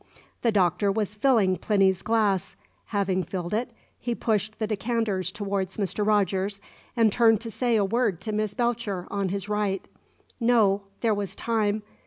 [0.41, 2.55] The Doctor was filling Plinny's glass.
[2.85, 3.69] Having filled it,
[3.99, 6.03] he pushed the decanters towards Mr.
[6.03, 6.59] Rogers,
[6.97, 9.87] and turned to say a word to Miss Belcher, on his right.
[10.39, 11.83] No; there was time.